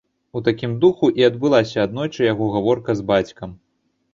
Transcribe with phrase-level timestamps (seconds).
[0.37, 3.55] У такім духу і адбылася аднойчы яго гаворка з бацькам.